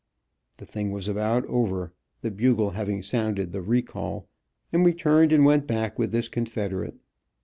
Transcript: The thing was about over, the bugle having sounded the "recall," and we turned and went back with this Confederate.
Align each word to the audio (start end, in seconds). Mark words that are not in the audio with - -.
The 0.57 0.65
thing 0.65 0.91
was 0.91 1.07
about 1.07 1.45
over, 1.45 1.93
the 2.21 2.31
bugle 2.31 2.71
having 2.71 3.03
sounded 3.03 3.51
the 3.51 3.61
"recall," 3.61 4.27
and 4.73 4.83
we 4.83 4.93
turned 4.95 5.31
and 5.31 5.45
went 5.45 5.67
back 5.67 5.99
with 5.99 6.11
this 6.11 6.27
Confederate. 6.27 6.95